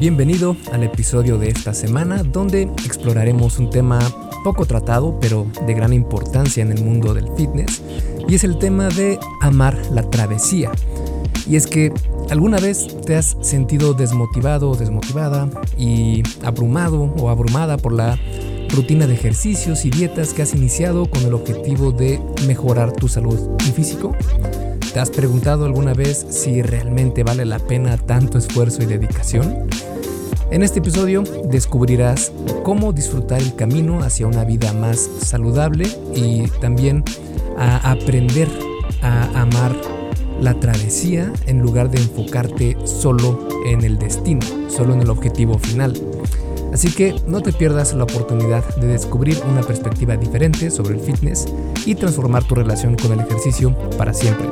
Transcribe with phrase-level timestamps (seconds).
[0.00, 3.98] Bienvenido al episodio de esta semana donde exploraremos un tema
[4.42, 7.82] poco tratado pero de gran importancia en el mundo del fitness
[8.26, 10.70] y es el tema de amar la travesía.
[11.46, 11.92] Y es que
[12.30, 18.18] alguna vez te has sentido desmotivado o desmotivada y abrumado o abrumada por la
[18.70, 23.50] rutina de ejercicios y dietas que has iniciado con el objetivo de mejorar tu salud
[23.68, 24.16] y físico?
[24.92, 29.68] ¿Te has preguntado alguna vez si realmente vale la pena tanto esfuerzo y dedicación?
[30.50, 32.32] En este episodio descubrirás
[32.64, 37.04] cómo disfrutar el camino hacia una vida más saludable y también
[37.56, 38.48] a aprender
[39.00, 39.76] a amar
[40.40, 45.94] la travesía en lugar de enfocarte solo en el destino, solo en el objetivo final.
[46.72, 51.46] Así que no te pierdas la oportunidad de descubrir una perspectiva diferente sobre el fitness
[51.86, 54.48] y transformar tu relación con el ejercicio para siempre.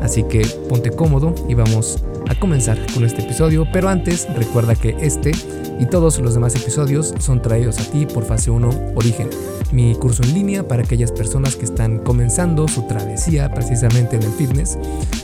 [0.00, 4.96] Así que ponte cómodo y vamos a comenzar con este episodio, pero antes recuerda que
[5.00, 5.32] este
[5.78, 9.30] y todos los demás episodios son traídos a ti por Fase 1 Origen,
[9.72, 14.32] mi curso en línea para aquellas personas que están comenzando su travesía precisamente en el
[14.32, 14.78] fitness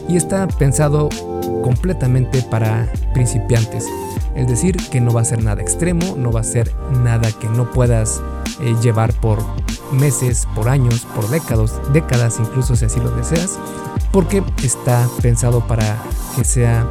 [0.08, 1.08] y está pensado
[1.62, 3.86] completamente para principiantes.
[4.34, 6.70] Es decir, que no va a ser nada extremo, no va a ser
[7.02, 8.20] nada que no puedas
[8.60, 9.38] eh, llevar por
[9.92, 13.58] meses, por años, por décadas, décadas incluso si así lo deseas,
[14.12, 15.98] porque está pensado para
[16.34, 16.86] que sea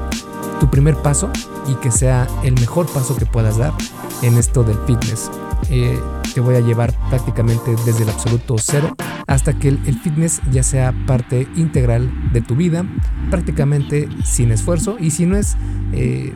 [0.59, 1.29] tu primer paso
[1.67, 3.73] y que sea el mejor paso que puedas dar
[4.21, 5.29] en esto del fitness.
[5.69, 5.99] Eh,
[6.33, 8.95] te voy a llevar prácticamente desde el absoluto cero
[9.27, 12.85] hasta que el, fitness ya sea parte integral de tu vida,
[13.31, 15.55] prácticamente sin esfuerzo y si no es...
[15.93, 16.33] Eh,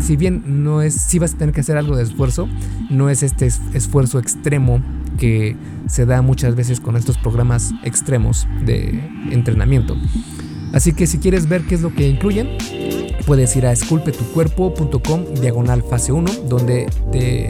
[0.00, 2.48] si bien no es, si vas a tener que hacer algo de esfuerzo,
[2.90, 4.80] no es este esfuerzo extremo
[5.18, 9.96] que se da muchas veces con estos programas extremos de entrenamiento.
[10.72, 12.56] Así que si quieres ver qué es lo que incluyen,
[13.26, 17.48] puedes ir a esculpetucuerpo.com diagonal fase 1, donde te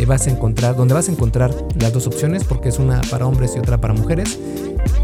[0.00, 3.26] eh, vas a encontrar, donde vas a encontrar las dos opciones, porque es una para
[3.26, 4.38] hombres y otra para mujeres.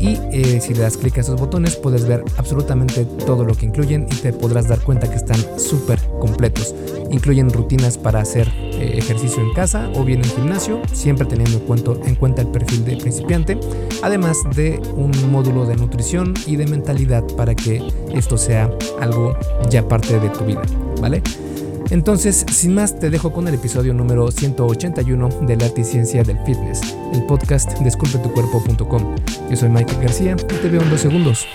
[0.01, 3.67] Y eh, si le das clic a esos botones puedes ver absolutamente todo lo que
[3.67, 6.75] incluyen y te podrás dar cuenta que están súper completos.
[7.11, 11.65] Incluyen rutinas para hacer eh, ejercicio en casa o bien en gimnasio, siempre teniendo en
[11.65, 13.59] cuenta, en cuenta el perfil de principiante,
[14.03, 18.71] además de un módulo de nutrición y de mentalidad para que esto sea
[19.01, 19.37] algo
[19.71, 20.63] ya parte de tu vida,
[21.01, 21.23] ¿vale?
[21.91, 26.81] Entonces, sin más, te dejo con el episodio número 181 de La Ciencia del Fitness,
[27.13, 29.15] el podcast de esculpetucuerpo.com.
[29.49, 31.47] Yo soy Michael García y te veo en dos segundos.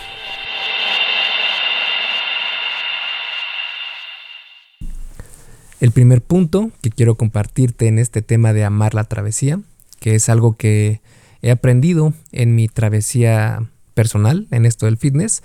[5.82, 9.60] El primer punto que quiero compartirte en este tema de amar la travesía,
[10.00, 11.02] que es algo que
[11.42, 15.44] he aprendido en mi travesía personal en esto del fitness,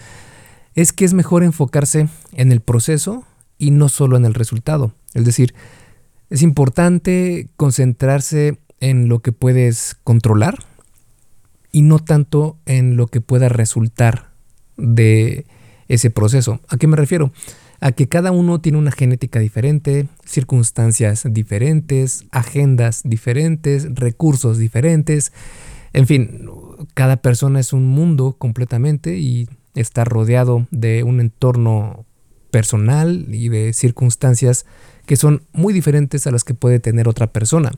[0.76, 3.25] es que es mejor enfocarse en el proceso
[3.59, 4.93] y no solo en el resultado.
[5.15, 5.55] Es decir,
[6.31, 10.59] es importante concentrarse en lo que puedes controlar
[11.72, 14.31] y no tanto en lo que pueda resultar
[14.77, 15.47] de
[15.89, 16.61] ese proceso.
[16.69, 17.33] ¿A qué me refiero?
[17.81, 25.33] A que cada uno tiene una genética diferente, circunstancias diferentes, agendas diferentes, recursos diferentes.
[25.93, 26.49] En fin,
[26.94, 32.06] cada persona es un mundo completamente y está rodeado de un entorno
[32.56, 34.65] personal y de circunstancias
[35.05, 37.71] que son muy diferentes a las que puede tener otra persona.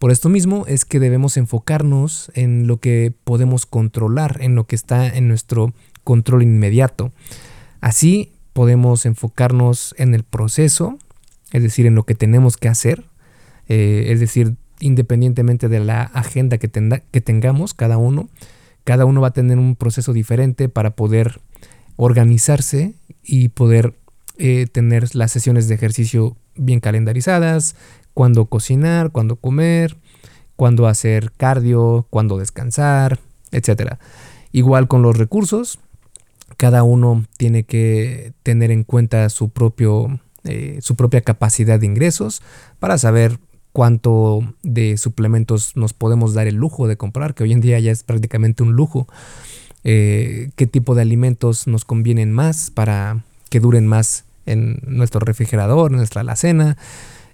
[0.00, 4.74] Por esto mismo es que debemos enfocarnos en lo que podemos controlar, en lo que
[4.74, 5.72] está en nuestro
[6.02, 7.12] control inmediato.
[7.80, 10.98] Así podemos enfocarnos en el proceso,
[11.52, 13.04] es decir, en lo que tenemos que hacer,
[13.68, 16.68] eh, es decir, independientemente de la agenda que,
[17.12, 18.28] que tengamos cada uno,
[18.82, 21.40] cada uno va a tener un proceso diferente para poder
[21.94, 23.94] organizarse y poder
[24.42, 27.76] eh, tener las sesiones de ejercicio bien calendarizadas,
[28.14, 29.98] cuándo cocinar, cuándo comer,
[30.56, 33.18] cuándo hacer cardio, cuándo descansar,
[33.52, 33.96] etc.
[34.50, 35.78] Igual con los recursos,
[36.56, 42.40] cada uno tiene que tener en cuenta su, propio, eh, su propia capacidad de ingresos
[42.78, 43.38] para saber
[43.72, 47.92] cuánto de suplementos nos podemos dar el lujo de comprar, que hoy en día ya
[47.92, 49.06] es prácticamente un lujo.
[49.84, 55.90] Eh, qué tipo de alimentos nos convienen más para que duren más en nuestro refrigerador,
[55.90, 56.76] en nuestra alacena.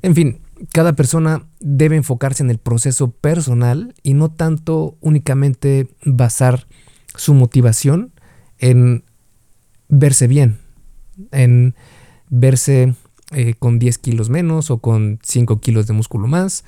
[0.02, 0.40] En fin,
[0.72, 6.66] cada persona debe enfocarse en el proceso personal y no tanto únicamente basar
[7.14, 8.12] su motivación
[8.58, 9.04] en
[9.88, 10.58] verse bien,
[11.32, 11.74] en
[12.28, 12.94] verse
[13.32, 16.64] eh, con 10 kilos menos o con 5 kilos de músculo más.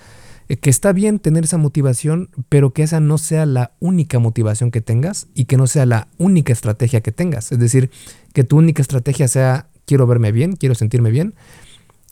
[0.48, 4.70] Eh, que está bien tener esa motivación, pero que esa no sea la única motivación
[4.70, 7.52] que tengas y que no sea la única estrategia que tengas.
[7.52, 7.90] Es decir,
[8.32, 11.34] que tu única estrategia sea quiero verme bien, quiero sentirme bien.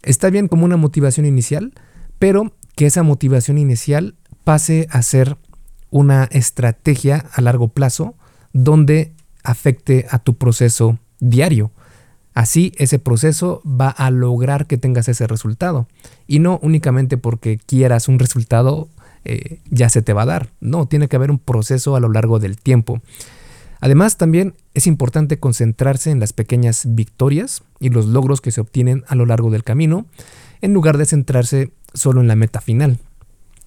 [0.02, 1.72] está bien como una motivación inicial,
[2.18, 4.14] pero que esa motivación inicial
[4.44, 5.36] pase a ser
[5.90, 8.14] una estrategia a largo plazo
[8.52, 9.12] donde
[9.44, 11.70] afecte a tu proceso diario.
[12.34, 15.86] Así ese proceso va a lograr que tengas ese resultado.
[16.26, 18.88] Y no únicamente porque quieras un resultado
[19.24, 20.48] eh, ya se te va a dar.
[20.60, 23.00] No, tiene que haber un proceso a lo largo del tiempo.
[23.80, 29.04] Además, también es importante concentrarse en las pequeñas victorias y los logros que se obtienen
[29.08, 30.06] a lo largo del camino,
[30.60, 32.98] en lugar de centrarse solo en la meta final.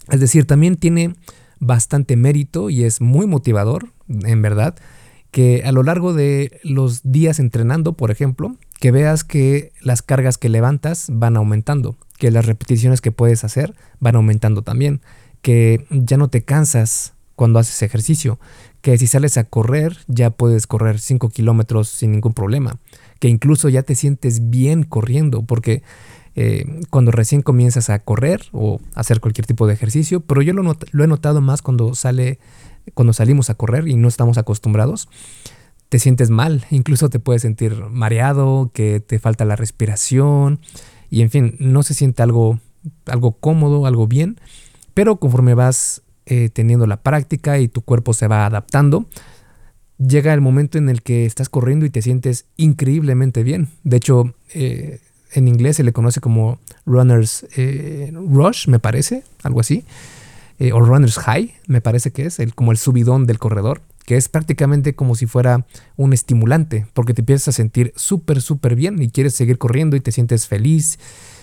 [0.10, 1.14] Es decir, también tiene
[1.60, 4.76] bastante mérito y es muy motivador, en verdad,
[5.32, 10.38] que a lo largo de los días entrenando, por ejemplo, que veas que las cargas
[10.38, 15.02] que levantas van aumentando, que las repeticiones que puedes hacer van aumentando también,
[15.42, 18.40] que ya no te cansas cuando haces ejercicio,
[18.82, 22.78] que si sales a correr ya puedes correr 5 kilómetros sin ningún problema,
[23.20, 25.84] que incluso ya te sientes bien corriendo, porque
[26.36, 30.78] eh, cuando recién comienzas a correr o hacer cualquier tipo de ejercicio, pero yo lo,
[30.92, 32.40] lo he notado más cuando sale
[32.94, 35.10] cuando salimos a correr y no estamos acostumbrados,
[35.90, 40.60] te sientes mal, incluso te puedes sentir mareado, que te falta la respiración
[41.10, 42.60] y en fin, no se siente algo,
[43.06, 44.40] algo cómodo, algo bien,
[44.94, 49.08] pero conforme vas eh, teniendo la práctica y tu cuerpo se va adaptando,
[49.98, 53.70] llega el momento en el que estás corriendo y te sientes increíblemente bien.
[53.84, 55.00] De hecho, eh,
[55.34, 59.86] en inglés se le conoce como Runner's eh, Rush, me parece, algo así.
[60.74, 64.30] O Runner's High, me parece que es, el, como el subidón del corredor, que es
[64.30, 65.66] prácticamente como si fuera
[65.96, 70.02] un estimulante, porque te empiezas a sentir súper, súper bien y quieres seguir corriendo y
[70.02, 71.00] te sientes feliz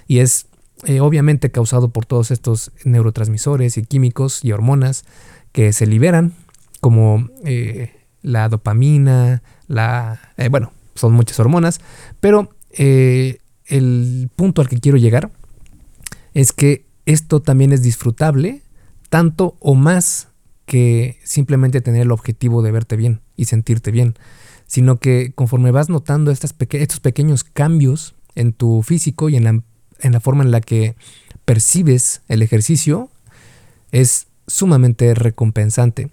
[0.06, 0.46] y es
[0.84, 5.04] eh, obviamente causado por todos estos neurotransmisores y químicos y hormonas
[5.52, 6.34] que se liberan,
[6.80, 7.92] como eh,
[8.22, 10.20] la dopamina, la...
[10.50, 11.80] bueno, son muchas hormonas,
[12.20, 15.30] pero el punto al que quiero llegar
[16.34, 18.62] es que esto también es disfrutable
[19.08, 20.28] tanto o más
[20.66, 24.14] que simplemente tener el objetivo de verte bien y sentirte bien,
[24.66, 29.62] sino que conforme vas notando estos pequeños cambios en tu físico y en la,
[30.00, 30.96] en la forma en la que
[31.44, 33.08] percibes el ejercicio,
[33.92, 36.10] es sumamente recompensante.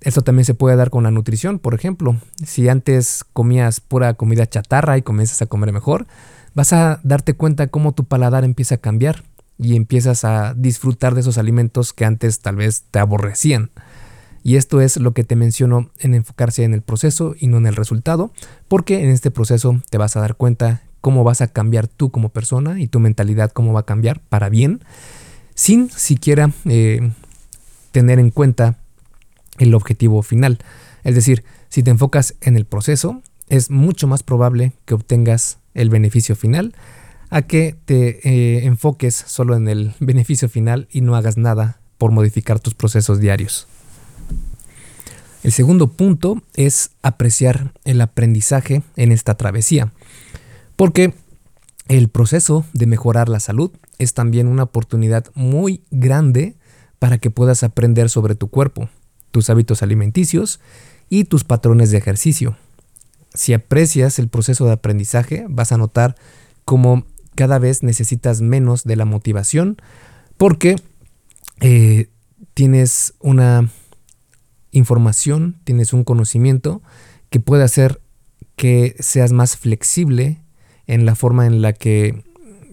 [0.00, 2.16] Esto también se puede dar con la nutrición, por ejemplo.
[2.44, 6.06] Si antes comías pura comida chatarra y comienzas a comer mejor,
[6.54, 9.24] vas a darte cuenta cómo tu paladar empieza a cambiar
[9.58, 13.70] y empiezas a disfrutar de esos alimentos que antes tal vez te aborrecían.
[14.44, 17.66] Y esto es lo que te menciono en enfocarse en el proceso y no en
[17.66, 18.32] el resultado,
[18.68, 22.28] porque en este proceso te vas a dar cuenta cómo vas a cambiar tú como
[22.30, 24.80] persona y tu mentalidad cómo va a cambiar para bien,
[25.54, 27.12] sin siquiera eh,
[27.92, 28.78] tener en cuenta
[29.58, 30.58] el objetivo final.
[31.04, 35.90] Es decir, si te enfocas en el proceso, es mucho más probable que obtengas el
[35.90, 36.74] beneficio final
[37.30, 42.12] a que te eh, enfoques solo en el beneficio final y no hagas nada por
[42.12, 43.66] modificar tus procesos diarios.
[45.42, 49.92] El segundo punto es apreciar el aprendizaje en esta travesía,
[50.78, 51.12] porque
[51.88, 56.56] el proceso de mejorar la salud es también una oportunidad muy grande
[57.00, 58.88] para que puedas aprender sobre tu cuerpo,
[59.32, 60.60] tus hábitos alimenticios
[61.08, 62.56] y tus patrones de ejercicio.
[63.34, 66.14] Si aprecias el proceso de aprendizaje, vas a notar
[66.64, 69.78] cómo cada vez necesitas menos de la motivación
[70.36, 70.76] porque
[71.58, 72.08] eh,
[72.54, 73.68] tienes una
[74.70, 76.82] información, tienes un conocimiento
[77.30, 78.00] que puede hacer
[78.54, 80.38] que seas más flexible
[80.88, 82.24] en la forma en la que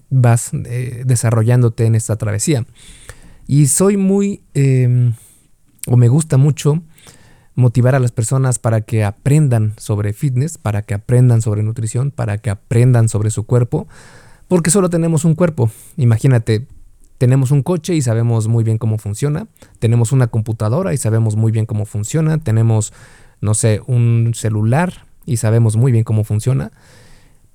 [0.09, 2.65] vas eh, desarrollándote en esta travesía.
[3.45, 5.13] Y soy muy, em,
[5.85, 6.81] o me gusta mucho,
[7.53, 12.37] motivar a las personas para que aprendan sobre fitness, para que aprendan sobre nutrición, para
[12.37, 13.87] que aprendan sobre su cuerpo,
[14.47, 15.69] porque solo tenemos un cuerpo.
[15.97, 16.67] Imagínate,
[17.17, 19.47] tenemos un coche y sabemos muy bien cómo funciona.
[19.79, 22.37] Tenemos una computadora y sabemos muy bien cómo funciona.
[22.39, 22.93] Tenemos,
[23.41, 26.71] no sé, un celular y sabemos muy bien cómo funciona.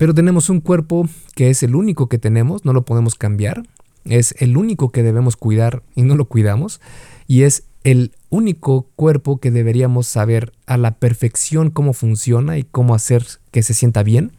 [0.01, 3.61] Pero tenemos un cuerpo que es el único que tenemos, no lo podemos cambiar.
[4.03, 6.81] Es el único que debemos cuidar y no lo cuidamos.
[7.27, 12.95] Y es el único cuerpo que deberíamos saber a la perfección cómo funciona y cómo
[12.95, 14.31] hacer que se sienta bien.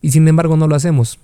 [0.00, 1.18] Y sin embargo no lo hacemos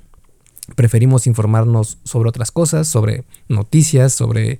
[0.76, 4.58] preferimos informarnos sobre otras cosas, sobre noticias, sobre,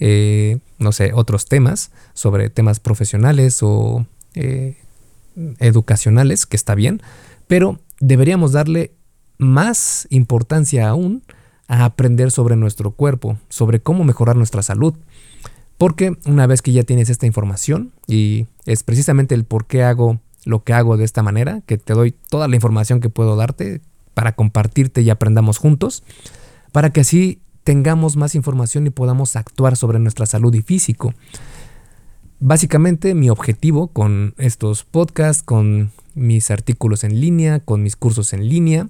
[0.00, 4.78] eh, no sé, otros temas, sobre temas profesionales o eh,
[5.58, 7.02] educacionales, que está bien,
[7.46, 8.92] pero deberíamos darle
[9.38, 11.22] más importancia aún
[11.68, 14.94] a aprender sobre nuestro cuerpo, sobre cómo mejorar nuestra salud.
[15.78, 20.20] Porque una vez que ya tienes esta información, y es precisamente el por qué hago
[20.44, 23.80] lo que hago de esta manera, que te doy toda la información que puedo darte,
[24.12, 26.04] para compartirte y aprendamos juntos,
[26.70, 31.14] para que así tengamos más información y podamos actuar sobre nuestra salud y físico.
[32.40, 38.48] Básicamente mi objetivo con estos podcasts, con mis artículos en línea, con mis cursos en
[38.48, 38.88] línea,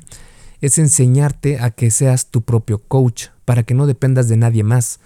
[0.61, 5.01] es enseñarte a que seas tu propio coach para que no dependas de nadie más.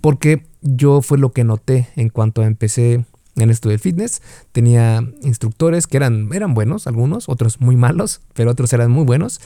[0.00, 3.04] Porque yo fue lo que noté en cuanto empecé
[3.36, 4.22] en esto del fitness.
[4.52, 9.40] Tenía instructores que eran, eran buenos, algunos, otros muy malos, pero otros eran muy buenos.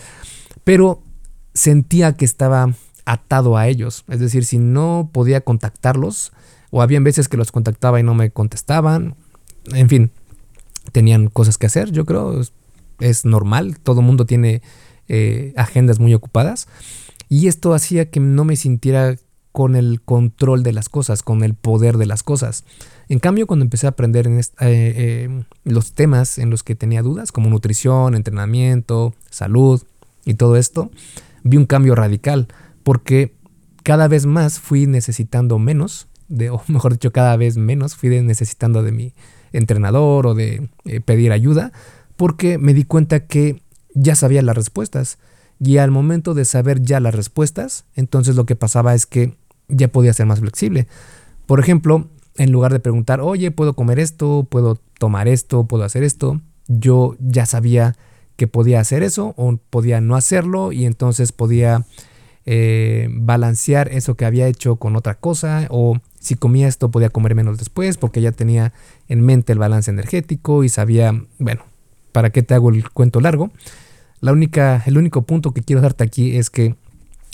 [0.64, 1.02] Pero
[1.54, 4.04] sentía que estaba atado a ellos.
[4.09, 6.33] Es decir, si no podía contactarlos,
[6.71, 9.15] o habían veces que los contactaba y no me contestaban,
[9.73, 10.11] en fin,
[10.93, 12.41] tenían cosas que hacer, yo creo,
[13.01, 14.63] es, normal, todo mundo tiene
[15.09, 16.69] eh, agendas muy ocupadas,
[17.29, 19.17] y esto hacía que no me sintiera
[19.53, 22.65] con el control de las cosas, con el poder de las cosas.
[23.09, 27.03] En cambio, cuando empecé a aprender en eh, eh, los temas en los que tenía
[27.03, 29.83] dudas, como nutrición, entrenamiento, salud
[30.25, 30.91] y todo esto,
[31.43, 32.49] vi un cambio radical
[32.83, 33.35] porque
[33.83, 38.82] cada vez más fui necesitando menos, de, o mejor dicho, cada vez menos fui necesitando
[38.82, 39.14] de mi
[39.52, 41.73] entrenador o de eh, pedir ayuda,
[42.16, 43.62] porque me di cuenta que
[43.94, 45.18] ya sabía las respuestas.
[45.61, 49.35] Y al momento de saber ya las respuestas, entonces lo que pasaba es que
[49.68, 50.87] ya podía ser más flexible.
[51.47, 54.47] Por ejemplo, en lugar de preguntar, oye, ¿puedo comer esto?
[54.49, 55.64] ¿Puedo tomar esto?
[55.64, 56.40] ¿Puedo hacer esto?
[56.68, 57.97] Yo ya sabía
[58.37, 61.85] que podía hacer eso o podía no hacerlo y entonces podía
[62.47, 67.35] eh, balancear eso que había hecho con otra cosa o si comía esto podía comer
[67.35, 68.73] menos después porque ya tenía
[69.09, 71.63] en mente el balance energético y sabía, bueno,
[72.13, 73.51] ¿para qué te hago el cuento largo?
[74.21, 76.75] La única, el único punto que quiero darte aquí es que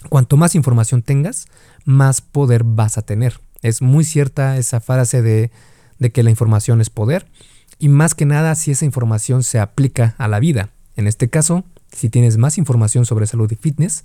[0.08, 1.46] cuanto más información tengas,
[1.84, 3.40] más poder vas a tener.
[3.62, 5.50] Es muy cierta esa frase de,
[5.98, 7.26] de que la información es poder
[7.78, 10.70] y más que nada si esa información se aplica a la vida.
[10.96, 14.04] En este caso, si tienes más información sobre salud y fitness,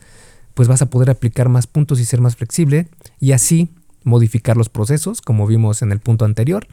[0.53, 2.87] pues vas a poder aplicar más puntos y ser más flexible
[3.19, 3.69] y así
[4.03, 6.67] modificar los procesos, como vimos en el punto anterior,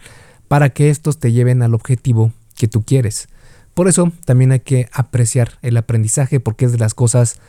[0.49, 3.29] para que estos te lleven al objetivo que tú quieres.
[3.75, 7.41] Por eso también hay que apreciar el aprendizaje porque es de las cosas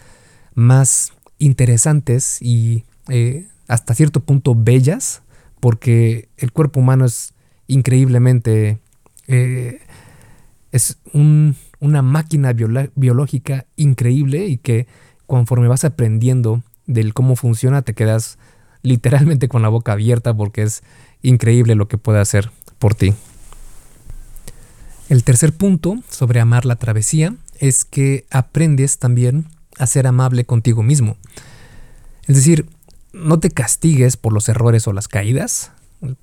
[0.55, 5.22] más interesantes y eh, hasta cierto punto bellas,
[5.60, 7.34] porque el cuerpo humano es
[7.67, 8.79] increíblemente...
[9.27, 9.81] Eh,
[10.72, 14.88] es una máquina biológica increíble y que
[15.25, 18.38] conforme vas aprendiendo del cómo funciona, te quedas
[18.88, 20.84] literalmente con la boca abierta porque es
[21.22, 23.13] increíble lo que puede hacer por ti.
[25.10, 29.46] El tercer punto sobre amar la travesía es que aprendes también
[29.77, 31.17] a ser amable contigo mismo.
[32.27, 32.67] Es decir,
[33.13, 35.72] no te castigues por los errores o las caídas,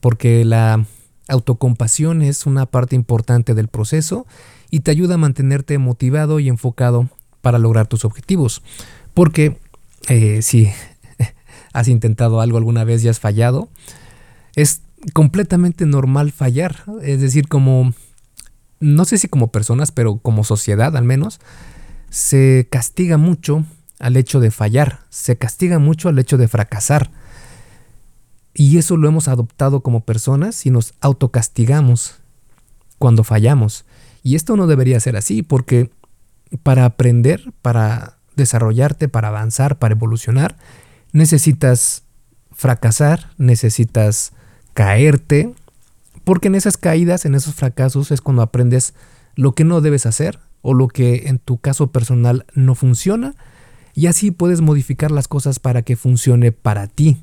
[0.01, 0.85] porque la
[1.29, 4.27] autocompasión es una parte importante del proceso
[4.71, 7.09] y te ayuda a mantenerte motivado y enfocado
[7.41, 8.63] para lograr tus objetivos.
[9.15, 9.59] Porque
[10.09, 10.71] eh, si
[11.75, 13.69] has intentado algo alguna vez y has fallado,
[14.57, 14.81] es
[15.13, 16.85] completamente normal fallar.
[17.03, 17.93] Es decir, como,
[18.81, 21.41] no sé si como personas, pero como sociedad al menos,
[22.09, 23.65] se castiga mucho
[23.99, 27.11] al hecho de fallar, se castiga mucho al hecho de fracasar.
[28.55, 32.15] Y eso lo hemos adoptado como personas y nos autocastigamos
[32.99, 33.85] cuando fallamos.
[34.23, 35.91] Y esto no debería ser así porque
[36.63, 40.57] para aprender, para desarrollarte, para avanzar, para evolucionar,
[41.15, 42.03] necesitas
[42.53, 44.33] fracasar, necesitas
[44.75, 45.55] caerte,
[46.25, 48.93] porque en esas caídas, en esos fracasos es cuando aprendes
[49.37, 53.35] lo que no debes hacer o lo que en tu caso personal no funciona
[53.95, 57.19] y así puedes modificar las cosas para que funcione para ti.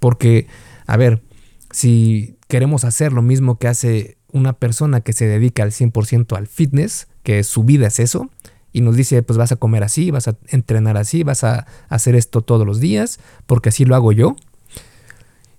[0.00, 0.48] Porque,
[0.86, 1.22] a ver,
[1.70, 6.48] si queremos hacer lo mismo que hace una persona que se dedica al 100% al
[6.48, 8.28] fitness, que su vida es eso,
[8.72, 12.14] y nos dice, pues vas a comer así, vas a entrenar así, vas a hacer
[12.14, 14.36] esto todos los días, porque así lo hago yo.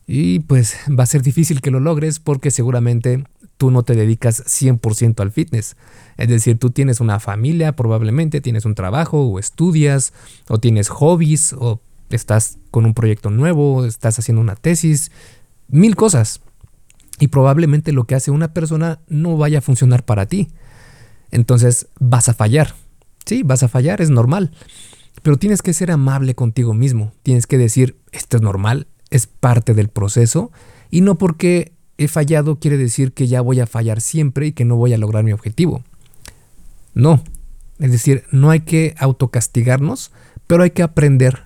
[0.08, 3.24] Y pues va a ser difícil que lo logres porque seguramente
[3.58, 5.76] tú no te dedicas 100% al fitness.
[6.18, 10.14] Es decir, tú tienes una familia, probablemente tienes un trabajo o estudias
[10.48, 15.12] o tienes hobbies o estás con un proyecto nuevo, estás haciendo una tesis,
[15.68, 16.42] mil cosas.
[17.20, 20.50] Y probablemente lo que hace una persona no vaya a funcionar para ti.
[21.30, 22.74] Entonces vas a fallar.
[23.26, 24.52] Sí, vas a fallar, es normal.
[25.22, 27.14] Pero tienes que ser amable contigo mismo.
[27.24, 30.52] Tienes que decir, esto es normal, es parte del proceso.
[30.90, 34.66] Y no porque he fallado quiere decir que ya voy a fallar siempre y que
[34.66, 35.84] no voy a lograr mi objetivo.
[36.94, 37.24] No.
[37.80, 40.12] Es decir, no hay que autocastigarnos,
[40.48, 41.44] pero hay que aprender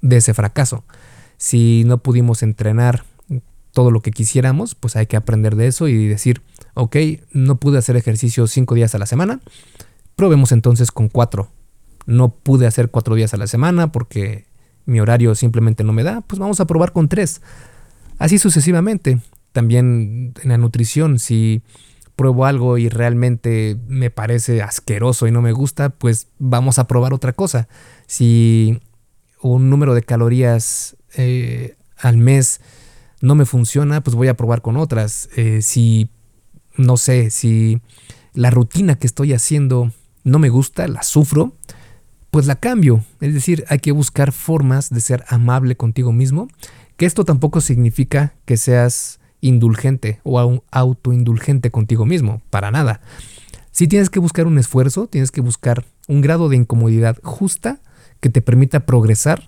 [0.00, 0.84] de ese fracaso.
[1.36, 3.04] Si no pudimos entrenar
[3.72, 6.42] todo lo que quisiéramos, pues hay que aprender de eso y decir,
[6.74, 6.96] ok,
[7.32, 9.40] no pude hacer ejercicio cinco días a la semana,
[10.16, 11.50] Probemos entonces con cuatro.
[12.06, 14.46] no pude hacer cuatro días a la semana porque
[14.86, 17.42] mi horario simplemente no me da, pues vamos a probar con tres.
[18.18, 19.20] Así sucesivamente.
[19.52, 21.60] También en la nutrición, si
[22.14, 27.12] pruebo algo y realmente me parece asqueroso y no me gusta, pues vamos a probar
[27.12, 27.68] otra cosa.
[28.06, 28.80] Si
[29.42, 32.62] un número de calorías eh, al mes
[33.20, 35.28] no me funciona, pues voy a probar con otras.
[35.36, 36.10] Eh, si,
[36.78, 37.82] no sé, si
[38.32, 39.92] la rutina que estoy haciendo
[40.26, 41.54] no me gusta, la sufro,
[42.32, 43.04] pues la cambio.
[43.20, 46.48] Es decir, hay que buscar formas de ser amable contigo mismo,
[46.96, 53.00] que esto tampoco significa que seas indulgente o autoindulgente contigo mismo, para nada.
[53.70, 57.80] Si tienes que buscar un esfuerzo, tienes que buscar un grado de incomodidad justa
[58.18, 59.46] que te permita progresar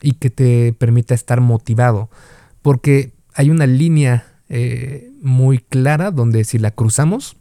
[0.00, 2.08] y que te permita estar motivado,
[2.62, 7.36] porque hay una línea eh, muy clara donde si la cruzamos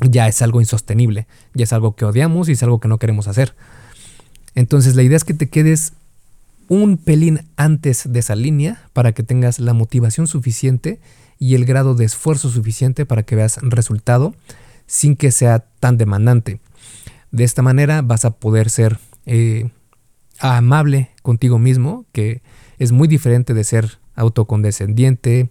[0.00, 3.28] ya es algo insostenible, ya es algo que odiamos y es algo que no queremos
[3.28, 3.54] hacer.
[4.54, 5.92] Entonces la idea es que te quedes
[6.68, 11.00] un pelín antes de esa línea para que tengas la motivación suficiente
[11.38, 14.34] y el grado de esfuerzo suficiente para que veas resultado
[14.86, 16.60] sin que sea tan demandante.
[17.30, 19.70] De esta manera vas a poder ser eh,
[20.38, 22.42] amable contigo mismo, que
[22.78, 25.50] es muy diferente de ser autocondescendiente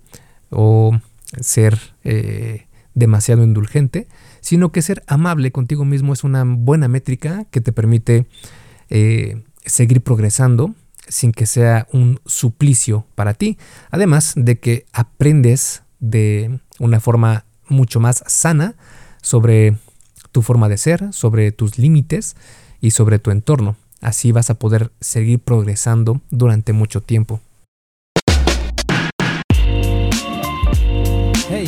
[0.50, 1.00] o
[1.40, 4.08] ser eh, demasiado indulgente,
[4.48, 8.28] sino que ser amable contigo mismo es una buena métrica que te permite
[8.90, 10.74] eh, seguir progresando
[11.10, 13.58] sin que sea un suplicio para ti.
[13.92, 18.76] Además de que aprendes de una forma mucho más sana
[19.22, 19.76] sobre
[20.32, 22.38] tu forma de ser, sobre tus límites
[22.80, 23.76] y sobre tu entorno.
[24.00, 27.42] Así vas a poder seguir progresando durante mucho tiempo.
[31.50, 31.68] Hey,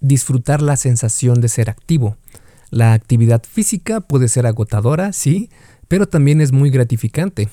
[0.00, 2.16] disfrutar la sensación de ser activo.
[2.70, 5.50] La actividad física puede ser agotadora, sí,
[5.88, 7.48] pero también es muy gratificante.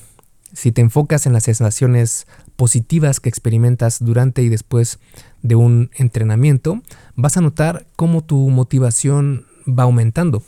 [0.54, 5.00] Si te enfocas en las sensaciones positivas que experimentas durante y después
[5.42, 6.82] de un entrenamiento,
[7.16, 10.44] vas a notar cómo tu motivación va aumentando.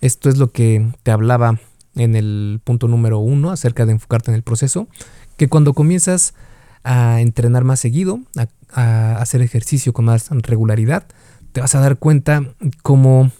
[0.00, 1.58] Esto es lo que te hablaba
[1.94, 4.88] en el punto número uno acerca de enfocarte en el proceso,
[5.36, 6.34] que cuando comienzas
[6.84, 11.06] a entrenar más seguido, a, a hacer ejercicio con más regularidad,
[11.52, 12.44] te vas a dar cuenta
[12.82, 13.30] cómo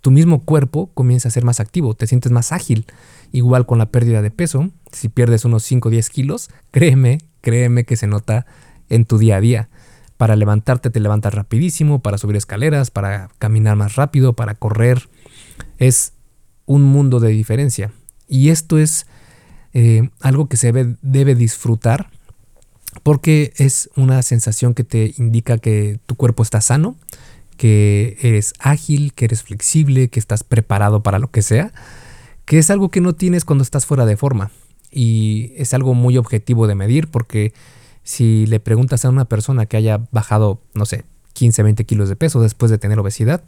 [0.00, 2.86] tu mismo cuerpo comienza a ser más activo, te sientes más ágil.
[3.32, 7.84] Igual con la pérdida de peso, si pierdes unos 5 o 10 kilos, créeme, créeme
[7.84, 8.46] que se nota
[8.88, 9.68] en tu día a día.
[10.16, 15.08] Para levantarte te levantas rapidísimo, para subir escaleras, para caminar más rápido, para correr.
[15.78, 16.14] Es
[16.66, 17.92] un mundo de diferencia.
[18.26, 19.06] Y esto es
[19.72, 22.10] eh, algo que se debe disfrutar
[23.02, 26.96] porque es una sensación que te indica que tu cuerpo está sano,
[27.56, 31.72] que eres ágil, que eres flexible, que estás preparado para lo que sea,
[32.44, 34.50] que es algo que no tienes cuando estás fuera de forma.
[34.90, 37.52] Y es algo muy objetivo de medir porque
[38.02, 42.16] si le preguntas a una persona que haya bajado, no sé, 15, 20 kilos de
[42.16, 43.44] peso después de tener obesidad,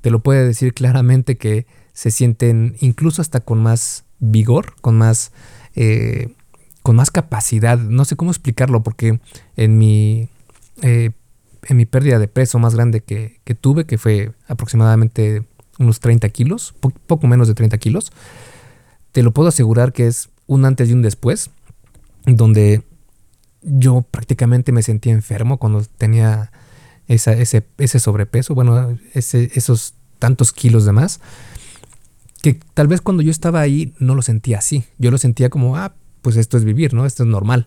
[0.00, 5.32] te lo puede decir claramente que se sienten incluso hasta con más vigor, con más
[5.74, 6.34] eh,
[6.82, 7.78] con más capacidad.
[7.78, 9.20] No sé cómo explicarlo porque
[9.56, 10.28] en mi,
[10.82, 11.10] eh,
[11.64, 15.44] en mi pérdida de peso más grande que, tuve, que fue aproximadamente
[15.78, 16.74] unos 30 kilos,
[17.06, 18.12] poco menos de 30 kilos,
[19.12, 21.50] te lo puedo asegurar que es un antes y un después,
[22.26, 22.82] donde
[23.62, 26.50] yo prácticamente me sentía enfermo cuando tenía
[27.08, 31.20] ese, ese sobrepeso, bueno, ese, esos tantos kilos de más,
[32.42, 35.76] que tal vez cuando yo estaba ahí no lo sentía así, yo lo sentía como,
[35.76, 37.04] ah, pues esto es vivir, ¿no?
[37.04, 37.66] Esto es normal.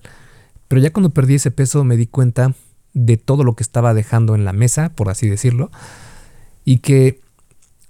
[0.68, 2.56] Pero ya cuando perdí ese peso me di cuenta
[2.94, 5.70] de todo lo que estaba dejando en la mesa, por así decirlo,
[6.64, 7.20] y que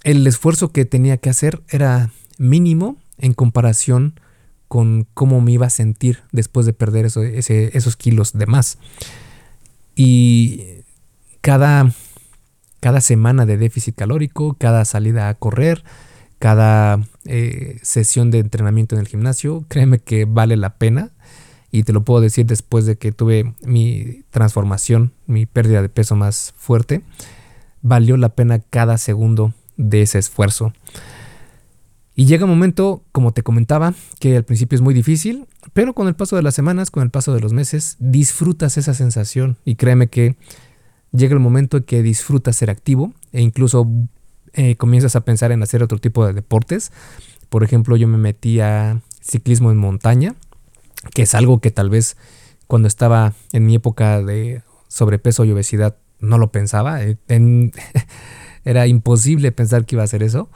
[0.02, 4.20] el esfuerzo que tenía que hacer era mínimo en comparación
[4.68, 8.78] con cómo me iba a sentir después de perder esos kilos de más.
[9.94, 10.82] Y
[11.40, 11.92] cada,
[12.80, 15.84] cada semana de déficit calórico, cada salida a correr,
[16.38, 21.10] cada eh, sesión de entrenamiento en el gimnasio, créeme que vale la pena.
[21.70, 26.16] Y te lo puedo decir después de que tuve mi transformación, mi pérdida de peso
[26.16, 27.02] más fuerte,
[27.82, 30.72] valió la pena cada segundo de ese esfuerzo.
[32.14, 36.08] Y llega un momento, como te comentaba, que al principio es muy difícil, pero con
[36.08, 39.74] el paso de las semanas, con el paso de los meses, disfrutas esa sensación y
[39.74, 40.36] créeme que
[41.12, 43.86] llega el momento en que disfrutas ser activo e incluso
[44.56, 46.92] eh, comienzas a pensar en hacer otro tipo de deportes.
[47.48, 50.34] Por ejemplo, yo me metí a ciclismo en montaña,
[51.14, 52.16] que es algo que tal vez
[52.66, 57.02] cuando estaba en mi época de sobrepeso y obesidad no lo pensaba.
[57.02, 57.18] Eh,
[58.64, 60.50] era imposible pensar que iba a hacer eso.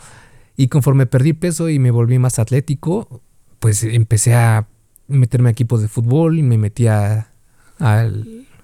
[0.57, 3.23] Y conforme perdí peso y me volví más atlético,
[3.61, 4.67] pues empecé a
[5.07, 7.29] meterme a equipos de fútbol y me metí a,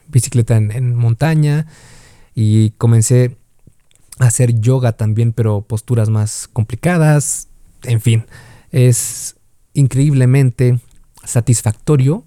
[0.08, 1.66] bicicleta en, montaña
[2.34, 3.36] y comencé
[4.18, 7.48] hacer yoga también, pero posturas más complicadas.
[7.82, 8.24] En fin,
[8.70, 9.36] es
[9.74, 10.80] increíblemente
[11.24, 12.24] satisfactorio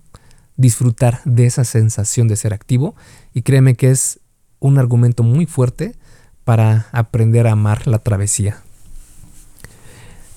[0.55, 2.95] disfrutar de esa sensación de ser activo
[3.33, 4.19] y créeme que es
[4.59, 5.95] un argumento muy fuerte
[6.43, 8.61] para aprender a amar la travesía.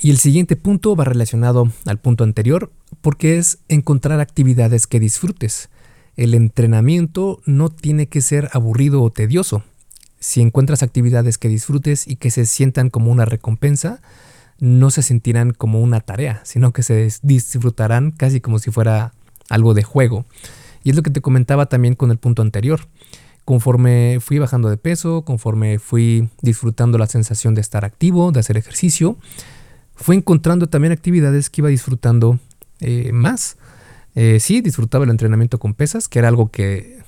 [0.01, 5.71] Y el siguiente punto va relacionado al punto anterior porque es encontrar actividades que disfrutes.
[6.17, 9.63] El entrenamiento no tiene que ser aburrido o tedioso.
[10.23, 14.01] Si encuentras actividades que disfrutes y que se sientan como una recompensa,
[14.61, 19.15] no se sentirán como una tarea, sino que se disfrutarán casi como si fuera
[19.49, 20.25] algo de juego.
[20.85, 22.87] Y es lo que te comentaba también con el punto anterior.
[23.45, 28.57] Conforme fui bajando de peso, conforme fui disfrutando la sensación de estar activo, de hacer
[28.57, 29.17] ejercicio,
[29.97, 32.39] fui encontrando también actividades que iba disfrutando
[32.79, 33.57] eh, más.
[34.15, 37.01] Eh, sí, disfrutaba el entrenamiento con pesas, que era algo que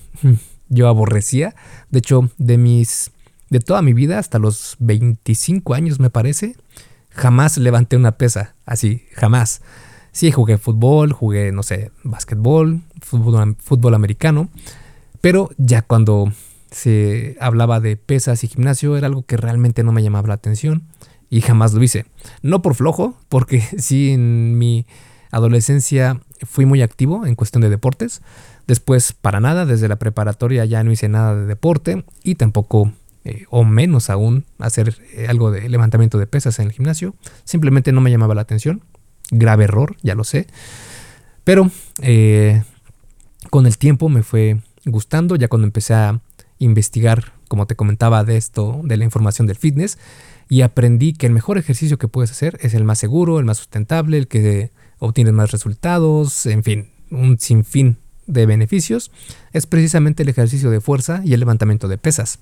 [0.68, 1.54] yo aborrecía.
[1.90, 3.10] De hecho, de mis.
[3.50, 6.56] de toda mi vida, hasta los 25 años, me parece,
[7.10, 8.54] jamás levanté una pesa.
[8.66, 9.62] Así, jamás.
[10.12, 14.48] Sí, jugué fútbol, jugué, no sé, básquetbol, fútbol, fútbol americano.
[15.20, 16.32] Pero ya cuando
[16.70, 20.84] se hablaba de pesas y gimnasio era algo que realmente no me llamaba la atención
[21.30, 22.06] y jamás lo hice.
[22.42, 24.86] No por flojo, porque sí en mi
[25.30, 28.22] adolescencia fui muy activo en cuestión de deportes.
[28.66, 32.92] Después para nada, desde la preparatoria ya no hice nada de deporte y tampoco,
[33.24, 37.14] eh, o menos aún, hacer eh, algo de levantamiento de pesas en el gimnasio.
[37.44, 38.82] Simplemente no me llamaba la atención.
[39.30, 40.46] Grave error, ya lo sé.
[41.44, 42.62] Pero eh,
[43.50, 46.20] con el tiempo me fue gustando, ya cuando empecé a
[46.58, 49.98] investigar, como te comentaba, de esto, de la información del fitness,
[50.48, 53.58] y aprendí que el mejor ejercicio que puedes hacer es el más seguro, el más
[53.58, 59.10] sustentable, el que obtienes más resultados, en fin, un sinfín de beneficios,
[59.52, 62.38] es precisamente el ejercicio de fuerza y el levantamiento de pesas.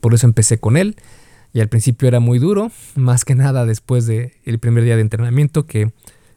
[0.00, 0.96] Por eso empecé con él
[1.52, 5.66] y al principio era muy duro, más que nada después del primer día de entrenamiento,
[5.66, 5.92] que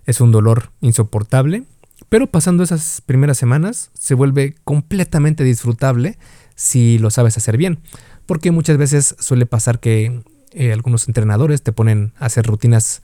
[0.06, 1.64] es un dolor insoportable,
[2.10, 6.18] pero pasando esas primeras semanas se vuelve completamente disfrutable
[6.56, 7.80] si lo sabes hacer bien.
[8.26, 13.02] Porque muchas veces suele pasar que eh, algunos entrenadores te ponen a hacer rutinas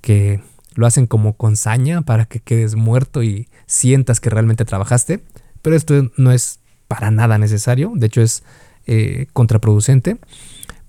[0.00, 0.40] que
[0.80, 5.20] lo hacen como con saña para que quedes muerto y sientas que realmente trabajaste.
[5.60, 7.92] Pero esto no es para nada necesario.
[7.94, 8.42] De hecho es
[8.86, 10.16] eh, contraproducente.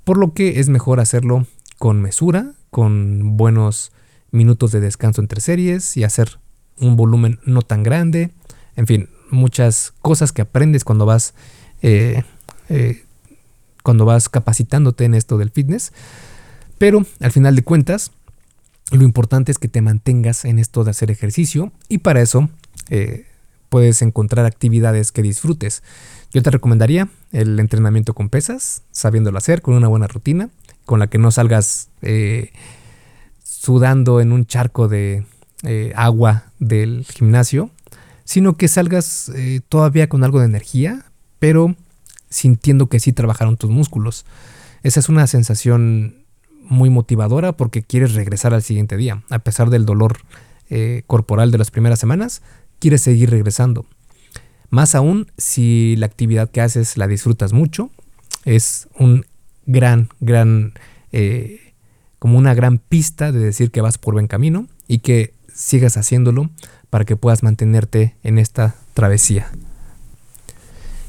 [0.06, 1.45] Por lo que es mejor hacerlo
[1.77, 3.91] con mesura, con buenos
[4.32, 6.39] minutos de descanso entre series y hacer
[6.77, 8.32] un volumen no tan grande,
[8.77, 11.34] en fin, muchas cosas que aprendes cuando vas,
[11.82, 12.23] eh,
[12.69, 13.04] eh,
[13.84, 15.91] cuando vas capacitándote en esto del fitness.
[16.77, 18.13] Pero al final de cuentas,
[18.91, 22.49] lo importante es que te mantengas en esto de hacer ejercicio y para eso
[22.89, 23.25] eh,
[23.69, 25.82] puedes encontrar actividades que disfrutes.
[26.32, 30.49] Yo te recomendaría el entrenamiento con pesas, sabiéndolo hacer, con una buena rutina,
[30.86, 31.89] con la que no salgas
[33.43, 35.23] sudando en un charco de,
[35.63, 37.69] eh, agua del gimnasio,
[38.23, 41.06] sino que salgas eh, todavía con algo de energía,
[41.38, 41.75] pero
[42.30, 44.25] sintiendo que sí trabajaron tus músculos.
[44.82, 46.20] Esa es una sensación
[46.71, 49.23] muy motivadora porque quieres regresar al siguiente día.
[49.29, 50.19] A pesar del dolor
[50.69, 52.41] eh, corporal de las primeras semanas,
[52.79, 53.86] quieres seguir regresando.
[54.69, 57.89] Más aún si la actividad que haces la disfrutas mucho,
[58.45, 59.25] es un
[59.65, 60.73] gran, gran,
[62.17, 66.49] como una gran pista de decir que vas por buen camino y que sigas haciéndolo
[66.89, 69.51] para que puedas mantenerte en esta travesía.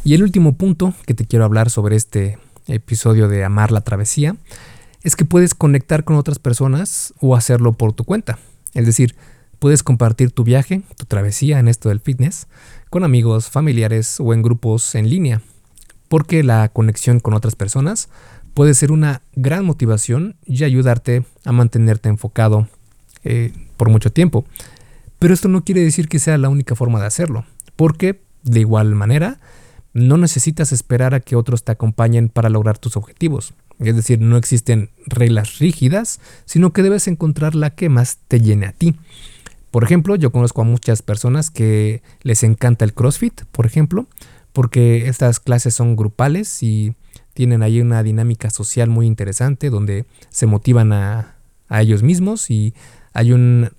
[0.05, 4.37] Y el último punto que te quiero hablar sobre este episodio de Amar la Travesía
[5.03, 8.39] es que puedes conectar con otras personas o hacerlo por tu cuenta.
[8.75, 9.15] Es decir,
[9.63, 12.49] Puedes compartir tu viaje, tu travesía en esto del fitness,
[12.91, 15.41] con amigos, familiares o en grupos en línea,
[16.09, 18.09] porque la conexión con otras personas
[18.55, 22.67] puede ser una gran motivación y ayudarte a mantenerte enfocado
[23.23, 24.45] eh, por mucho tiempo.
[25.21, 27.45] Pero esto no quiere decir que sea la única forma de hacerlo,
[27.77, 29.39] porque de igual manera
[29.93, 33.55] no necesitas esperar a que otros te acompañen para lograr tus objetivos.
[33.85, 38.67] Es decir, no existen reglas rígidas, sino que debes encontrar la que más te llene
[38.67, 38.95] a ti.
[39.71, 44.07] Por ejemplo, yo conozco a muchas personas que les encanta el CrossFit, por ejemplo,
[44.53, 46.95] porque estas clases son grupales y
[47.33, 51.37] tienen ahí una dinámica social muy interesante donde se motivan a,
[51.71, 52.75] ellos mismos y
[53.15, 53.71] hay un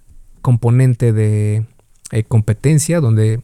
[0.42, 1.68] componente de
[2.10, 3.44] eh, competencia donde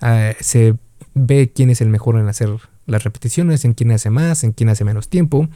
[0.00, 0.76] eh, se
[1.12, 2.48] ve quién es el mejor en hacer
[2.86, 5.50] las repeticiones, en quién hace más, en quién hace menos tiempo.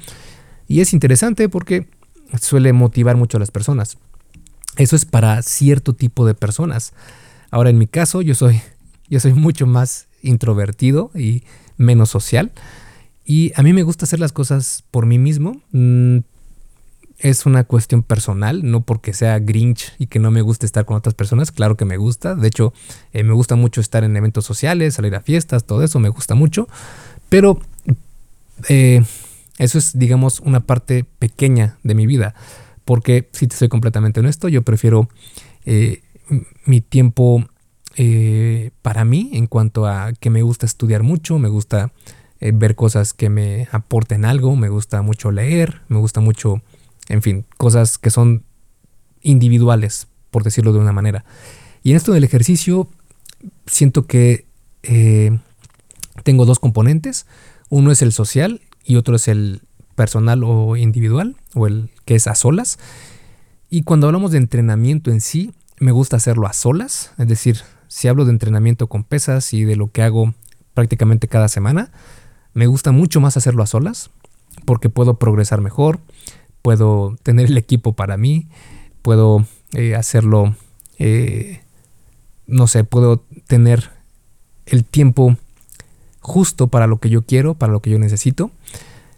[0.69, 1.89] Y es interesante porque
[2.41, 3.99] suele motivar mucho a las personas.
[4.77, 6.93] Eso es para cierto tipo de personas.
[7.51, 8.61] Ahora en mi caso yo soy,
[9.09, 11.45] yo soy mucho más introvertido y
[11.77, 12.53] menos social.
[13.25, 15.61] Y a mí me gusta hacer las cosas por mí mismo.
[15.73, 16.19] Mm,
[17.19, 20.97] es una cuestión personal, no porque sea Grinch y que no me guste estar con
[20.97, 21.51] otras personas.
[21.51, 22.35] Claro que me gusta.
[22.35, 22.73] De hecho,
[23.13, 26.35] eh, me gusta mucho estar en eventos sociales, salir a fiestas, todo eso me gusta
[26.35, 26.69] mucho.
[27.29, 27.59] Pero
[28.69, 29.03] eh,
[29.59, 32.35] eso es, digamos, una parte pequeña de mi vida.
[32.85, 35.09] Porque, si te soy completamente honesto, yo prefiero
[35.65, 36.03] eh,
[36.65, 37.45] mi tiempo
[38.83, 41.93] para mí en cuanto a que me gusta estudiar mucho, me gusta
[42.39, 46.63] eh, ver cosas que me aporten algo, me gusta mucho leer, me gusta mucho,
[47.09, 48.45] en fin, cosas que son
[49.23, 51.25] individuales, por decirlo de una manera.
[51.83, 52.91] Y en esto del ejercicio,
[53.67, 54.47] siento que
[54.83, 55.39] eh,
[56.25, 57.27] tengo dos componentes.
[57.71, 59.63] Uno es el social y otro es el
[59.95, 62.79] personal o individual, o el que es a solas.
[63.69, 67.13] Y cuando hablamos de entrenamiento en sí, me gusta hacerlo a solas.
[67.19, 70.35] Es decir, si hablo de entrenamiento con pesas y de lo que hago
[70.75, 71.91] prácticamente cada semana,
[72.55, 74.11] me gusta mucho más hacerlo a solas
[74.65, 76.01] porque puedo progresar mejor,
[76.63, 78.49] puedo tener el equipo para mí,
[79.03, 80.57] puedo eh, hacerlo,
[80.99, 81.61] eh,
[82.47, 83.91] no sé, puedo tener
[84.67, 85.37] el tiempo
[86.27, 88.51] justo para lo que yo quiero, para lo que yo necesito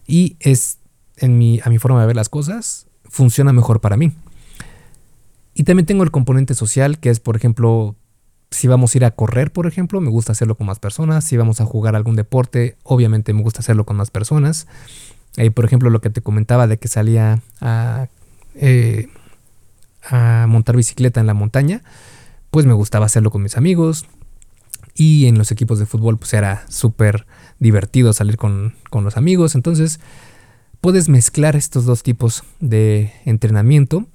[0.06, 0.76] y es
[1.16, 4.12] en mi, a mi forma de ver las cosas, funciona mejor para mí.
[5.54, 7.96] Y también tengo el componente social, que es, por ejemplo,
[8.50, 11.24] si vamos a ir a correr, por ejemplo, me gusta hacerlo con más personas.
[11.24, 14.66] Si vamos a jugar algún deporte, obviamente me gusta hacerlo con más personas.
[15.54, 18.08] Por ejemplo, lo que te comentaba de que salía a,
[18.54, 19.08] eh,
[20.04, 21.82] a montar bicicleta en la montaña,
[22.50, 24.06] pues me gustaba hacerlo con mis amigos.
[24.98, 27.26] Y en los equipos de fútbol, pues era súper
[27.58, 29.54] divertido salir con, con los amigos.
[29.54, 30.00] Entonces,
[30.80, 34.06] puedes mezclar estos dos tipos de entrenamiento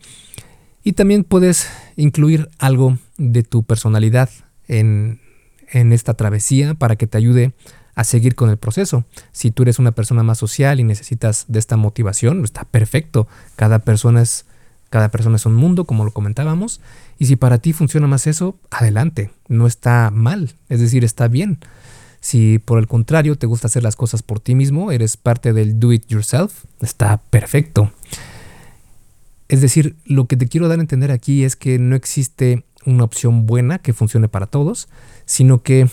[0.84, 4.30] y también puedes incluir algo de tu personalidad
[4.68, 5.20] en,
[5.72, 7.54] esta travesía para que te ayude
[7.96, 9.06] a seguir con el proceso.
[9.32, 13.28] Si tú eres una persona más social y necesitas de esta motivación, está perfecto.
[13.56, 14.46] Cada persona es,
[14.94, 16.80] cada persona es un mundo, como lo comentábamos.
[17.18, 19.32] Y si para ti funciona más eso, adelante.
[19.48, 21.58] No está mal, es decir, está bien.
[22.20, 25.80] Si por el contrario te gusta hacer las cosas por ti mismo, eres parte del
[25.80, 27.92] do it yourself, está perfecto.
[29.48, 33.04] Es decir, lo que te quiero dar a entender aquí es que no existe una
[33.04, 34.90] opción buena que funcione para todos,
[35.26, 35.90] sino que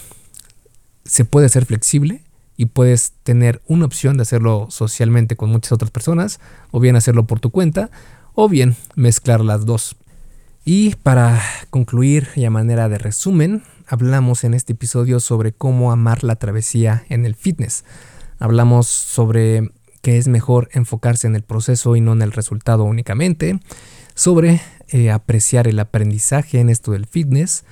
[1.07, 2.21] se puede ser flexible
[2.59, 6.39] y puedes tener una opción de hacerlo socialmente con muchas otras personas,
[6.71, 7.91] o bien hacerlo por tu cuenta,
[8.35, 9.97] o bien mezclar las dos.
[10.65, 16.23] Y para concluir y a manera de resumen, hablamos en este episodio sobre cómo amar
[16.23, 17.85] la travesía en el fitness.
[18.39, 19.71] Hablamos sobre
[20.03, 23.61] que es mejor enfocarse en el proceso y no en el resultado únicamente,
[24.15, 27.65] sobre eh, apreciar el aprendizaje en esto del fitness,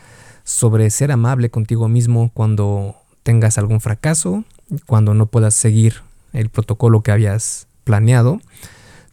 [0.45, 4.45] sobre ser amable contigo mismo cuando tengas algún fracaso,
[4.87, 8.41] cuando no puedas seguir el protocolo que habías planeado,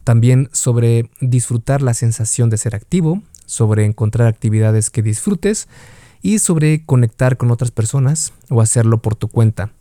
[0.06, 5.66] también sobre disfrutar la sensación de ser activo, sobre encontrar actividades que disfrutes
[6.22, 9.72] y sobre conectar con otras personas o hacerlo por tu cuenta.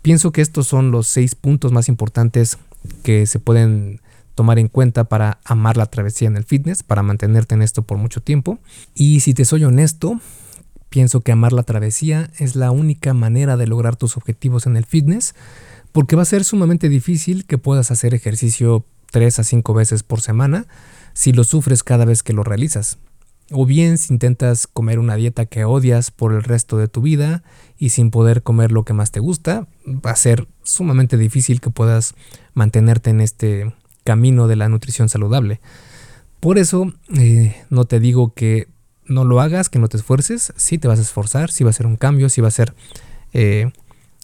[0.00, 2.56] Pienso que estos son los seis puntos más importantes
[3.02, 4.00] que se pueden
[4.36, 7.98] tomar en cuenta para amar la travesía en el fitness, para mantenerte en esto por
[7.98, 8.60] mucho tiempo.
[8.94, 10.20] Y si te soy honesto,
[10.88, 14.84] pienso que amar la travesía es la única manera de lograr tus objetivos en el
[14.84, 15.34] fitness,
[15.90, 20.20] porque va a ser sumamente difícil que puedas hacer ejercicio 3 a 5 veces por
[20.20, 20.66] semana
[21.12, 22.98] si lo sufres cada vez que lo realizas.
[23.52, 27.44] O bien si intentas comer una dieta que odias por el resto de tu vida
[27.78, 31.70] y sin poder comer lo que más te gusta, va a ser sumamente difícil que
[31.70, 32.16] puedas
[32.54, 33.72] mantenerte en este
[34.02, 35.60] camino de la nutrición saludable.
[36.40, 38.66] Por eso eh, no te digo que
[39.06, 41.74] no lo hagas, que no te esfuerces, sí te vas a esforzar, sí va a
[41.74, 42.74] ser un cambio, sí va a ser,
[43.32, 43.70] eh,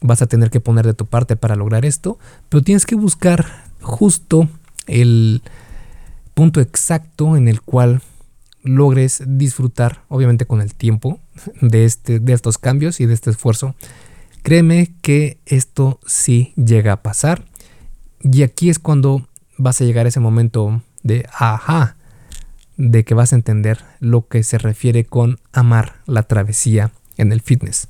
[0.03, 3.71] vas a tener que poner de tu parte para lograr esto, pero tienes que buscar
[3.81, 4.49] justo
[4.87, 5.43] el
[6.35, 8.03] punto exacto en el cual
[8.63, 11.21] logres disfrutar, obviamente con el tiempo,
[11.61, 13.75] de, este, de estos cambios y de este esfuerzo.
[14.43, 17.45] Créeme que esto sí llega a pasar.
[18.23, 21.97] Y aquí es cuando vas a llegar a ese momento de ajá,
[22.77, 27.41] de que vas a entender lo que se refiere con amar la travesía en el
[27.41, 27.89] fitness.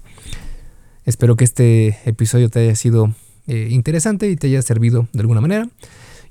[1.05, 3.14] Espero que este episodio te haya sido
[3.46, 5.68] eh, interesante y te haya servido de alguna manera.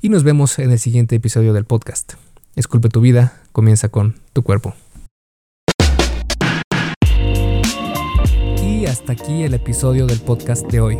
[0.02, 2.14] Y nos vemos en el siguiente episodio del podcast.
[2.56, 4.74] Esculpe tu vida, comienza con tu cuerpo.
[8.64, 11.00] Y hasta aquí el episodio del podcast de hoy.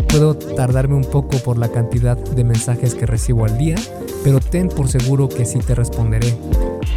[0.11, 3.77] Puedo tardarme un poco por la cantidad de mensajes que recibo al día,
[4.25, 6.37] pero ten por seguro que sí te responderé.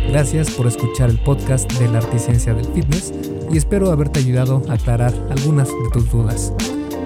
[0.09, 3.13] Gracias por escuchar el podcast de la Articiencia del Fitness
[3.53, 6.53] y espero haberte ayudado a aclarar algunas de tus dudas.